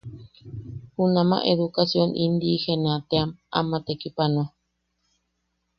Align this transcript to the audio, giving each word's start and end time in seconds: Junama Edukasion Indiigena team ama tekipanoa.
Junama 0.95 1.37
Edukasion 1.53 2.11
Indiigena 2.25 2.93
team 3.09 3.29
ama 3.59 3.77
tekipanoa. 3.85 4.47